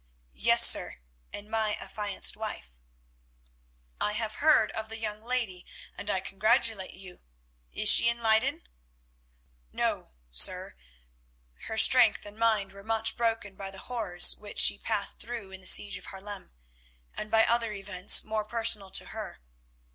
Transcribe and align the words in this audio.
"Yes, 0.33 0.65
sir, 0.67 0.95
and 1.31 1.47
my 1.47 1.75
affianced 1.75 2.35
wife." 2.35 2.71
"I 3.99 4.13
have 4.13 4.33
heard 4.41 4.71
of 4.71 4.89
the 4.89 4.97
young 4.97 5.21
lady, 5.21 5.63
and 5.95 6.09
I 6.09 6.21
congratulate 6.21 6.95
you. 6.95 7.21
Is 7.71 7.87
she 7.87 8.09
in 8.09 8.19
Leyden?" 8.23 8.63
"No, 9.71 10.13
sir, 10.31 10.75
her 11.67 11.77
strength 11.77 12.25
and 12.25 12.35
mind 12.39 12.71
were 12.71 12.83
much 12.83 13.15
broken 13.15 13.55
by 13.55 13.69
the 13.69 13.77
horrors 13.77 14.35
which 14.35 14.57
she 14.57 14.79
passed 14.79 15.19
through 15.19 15.51
in 15.51 15.61
the 15.61 15.67
siege 15.67 15.99
of 15.99 16.05
Haarlem, 16.05 16.49
and 17.13 17.29
by 17.29 17.45
other 17.45 17.71
events 17.71 18.23
more 18.23 18.43
personal 18.43 18.89
to 18.89 19.05
her. 19.09 19.39